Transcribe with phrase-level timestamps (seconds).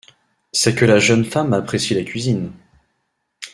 [0.51, 2.51] C’est que la jeune femme apprécie la cuisine.